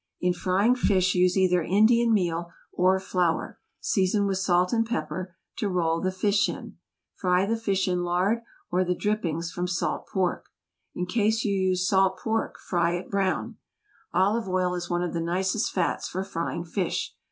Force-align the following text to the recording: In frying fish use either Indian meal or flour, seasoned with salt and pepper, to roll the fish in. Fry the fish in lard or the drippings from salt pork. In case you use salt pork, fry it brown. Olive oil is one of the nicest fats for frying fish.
In 0.19 0.33
frying 0.33 0.73
fish 0.75 1.13
use 1.13 1.37
either 1.37 1.61
Indian 1.61 2.11
meal 2.11 2.51
or 2.73 2.99
flour, 2.99 3.59
seasoned 3.79 4.25
with 4.25 4.39
salt 4.39 4.73
and 4.73 4.83
pepper, 4.83 5.35
to 5.57 5.69
roll 5.69 6.01
the 6.01 6.11
fish 6.11 6.49
in. 6.49 6.77
Fry 7.13 7.45
the 7.45 7.55
fish 7.55 7.87
in 7.87 8.01
lard 8.01 8.39
or 8.71 8.83
the 8.83 8.95
drippings 8.95 9.51
from 9.51 9.67
salt 9.67 10.07
pork. 10.11 10.47
In 10.95 11.05
case 11.05 11.45
you 11.45 11.53
use 11.53 11.87
salt 11.87 12.17
pork, 12.17 12.55
fry 12.67 12.93
it 12.95 13.11
brown. 13.11 13.57
Olive 14.11 14.49
oil 14.49 14.73
is 14.73 14.89
one 14.89 15.03
of 15.03 15.13
the 15.13 15.21
nicest 15.21 15.71
fats 15.71 16.07
for 16.09 16.23
frying 16.23 16.65
fish. 16.65 17.13